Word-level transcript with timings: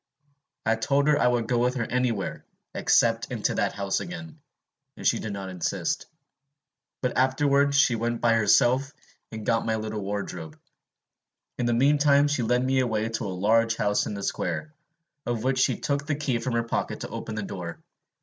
I 0.65 0.77
told 0.77 1.07
her 1.07 1.19
I 1.19 1.27
would 1.27 1.47
go 1.47 1.59
with 1.59 1.75
her 1.75 1.83
anywhere, 1.83 2.43
except 2.73 3.29
into 3.31 3.53
that 3.53 3.73
house 3.73 3.99
again; 3.99 4.39
and 4.97 5.05
she 5.05 5.19
did 5.19 5.31
not 5.31 5.49
insist, 5.49 6.07
but 7.03 7.15
afterwards 7.19 7.87
went 7.91 8.19
by 8.19 8.33
herself 8.33 8.91
and 9.31 9.45
got 9.45 9.67
my 9.67 9.75
little 9.75 10.01
wardrobe. 10.01 10.57
In 11.59 11.67
the 11.67 11.73
mean 11.75 11.99
time 11.99 12.27
she 12.27 12.41
led 12.41 12.65
me 12.65 12.79
away 12.79 13.09
to 13.09 13.25
a 13.25 13.27
large 13.27 13.75
house 13.75 14.07
in 14.07 14.17
a 14.17 14.23
square, 14.23 14.73
of 15.27 15.43
which 15.43 15.59
she 15.59 15.77
took 15.77 16.07
the 16.07 16.15
key 16.15 16.39
from 16.39 16.53
her 16.53 16.63
pocket 16.63 17.01
to 17.01 17.09
open 17.09 17.35
the 17.35 17.43
door. 17.43 17.77